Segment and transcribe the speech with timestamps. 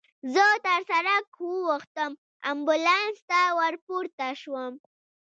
[0.33, 2.11] زه تر سړک واوښتم،
[2.51, 4.73] امبولانس ته ورپورته شوم.